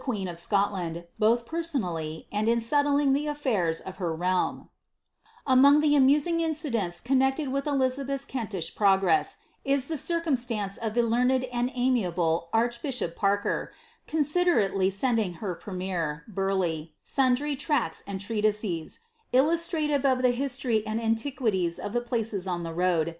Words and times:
tlio 0.01 0.05
queen 0.05 0.27
of 0.27 0.39
Scotland, 0.39 1.05
both 1.19 1.45
pergonally, 1.45 2.25
and 2.31 2.49
in 2.49 2.57
selilhig 2.57 3.13
the 3.13 3.27
afhin 3.27 3.79
of 3.85 3.99
be 4.63 4.69
Among 5.45 5.79
the 5.79 5.89
smusin^ 5.93 6.41
incidents 6.41 6.99
connected 7.01 7.49
with 7.49 7.67
Elizabeth's 7.67 8.25
Kenli^l 8.25 8.73
Ercigresa 8.73 9.37
Is 9.63 9.87
llie 9.89 10.21
circunis 10.23 10.49
lance 10.49 10.77
of 10.77 10.95
the 10.95 11.03
learned 11.03 11.43
and 11.53 11.71
amiable 11.75 12.49
archbishop 12.51 13.15
Paf' 13.15 13.45
er 13.45 13.71
coREiderately 14.07 14.91
sending 14.91 15.33
her 15.33 15.53
premier, 15.53 16.23
Burleigh, 16.27 16.87
sundry 17.03 17.55
tracts 17.55 18.03
and 18.07 18.19
trea' 18.19 18.41
itses, 18.41 19.01
illuetraiiTC 19.33 20.03
of 20.15 20.23
the 20.23 20.31
history 20.31 20.83
and 20.87 20.99
antiquities 20.99 21.77
of 21.77 21.93
the 21.93 22.01
places 22.01 22.47
on 22.47 22.63
the 22.63 22.73
road. 22.73 23.09